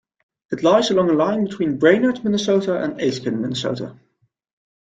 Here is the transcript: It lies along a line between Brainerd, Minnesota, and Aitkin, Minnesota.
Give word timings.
It 0.51 0.63
lies 0.63 0.89
along 0.89 1.11
a 1.11 1.13
line 1.13 1.43
between 1.45 1.77
Brainerd, 1.77 2.23
Minnesota, 2.23 2.81
and 2.83 2.99
Aitkin, 2.99 3.37
Minnesota. 3.39 3.99